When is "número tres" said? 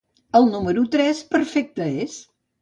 0.53-1.19